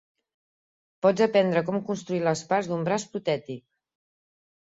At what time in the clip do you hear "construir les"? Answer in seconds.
1.89-2.41